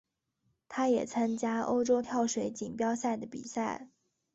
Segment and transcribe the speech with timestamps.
[0.67, 3.87] 他也参加欧洲跳水锦标赛的比赛。